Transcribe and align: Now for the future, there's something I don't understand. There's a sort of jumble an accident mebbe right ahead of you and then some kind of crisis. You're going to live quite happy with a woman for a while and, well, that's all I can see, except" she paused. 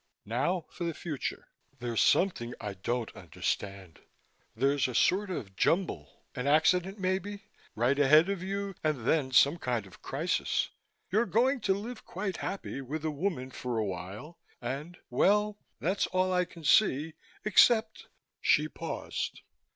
Now 0.25 0.65
for 0.71 0.83
the 0.85 0.95
future, 0.95 1.49
there's 1.77 2.01
something 2.01 2.55
I 2.59 2.73
don't 2.73 3.15
understand. 3.15 3.99
There's 4.55 4.87
a 4.87 4.95
sort 4.95 5.29
of 5.29 5.55
jumble 5.55 6.25
an 6.33 6.47
accident 6.47 6.97
mebbe 6.97 7.39
right 7.75 7.99
ahead 7.99 8.27
of 8.27 8.41
you 8.41 8.73
and 8.83 9.05
then 9.05 9.31
some 9.31 9.59
kind 9.59 9.85
of 9.85 10.01
crisis. 10.01 10.71
You're 11.11 11.27
going 11.27 11.59
to 11.61 11.75
live 11.75 12.03
quite 12.03 12.37
happy 12.37 12.81
with 12.81 13.05
a 13.05 13.11
woman 13.11 13.51
for 13.51 13.77
a 13.77 13.85
while 13.85 14.39
and, 14.59 14.97
well, 15.11 15.59
that's 15.79 16.07
all 16.07 16.33
I 16.33 16.45
can 16.45 16.63
see, 16.63 17.13
except" 17.45 18.07
she 18.41 18.67
paused. 18.67 19.41